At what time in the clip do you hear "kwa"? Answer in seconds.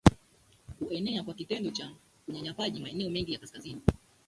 1.23-1.33